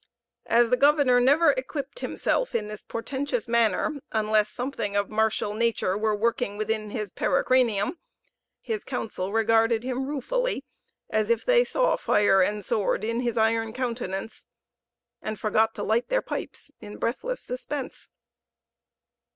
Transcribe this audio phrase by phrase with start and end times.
[0.47, 5.95] As the governor never equipped himself in this portentious manner unless something of martial nature
[5.95, 7.99] were working within his pericranium,
[8.59, 10.65] his council regarded him ruefully,
[11.11, 14.47] as if they saw fire and sword in his iron countenance,
[15.21, 18.09] and forgot to light their pipes in breathless suspense.